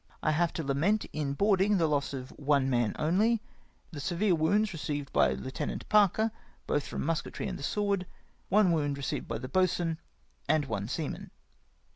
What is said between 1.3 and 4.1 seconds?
boarding, the loss of one man only; the